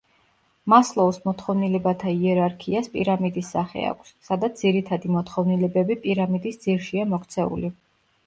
მასლოუს 0.73 1.17
მოთხოვნილებათა 1.25 2.13
იერარქიას 2.21 2.87
პირამიდის 2.95 3.51
სახე 3.57 3.85
აქვს, 3.89 4.15
სადაც 4.29 4.57
ძირითადი 4.63 5.13
მოთხოვნილებები 5.17 5.99
პირამიდის 6.07 6.59
ძირშია 6.67 7.05
მოქცეული. 7.13 7.71